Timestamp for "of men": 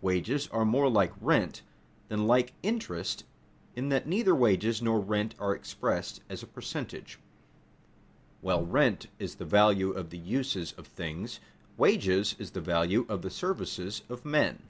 14.08-14.60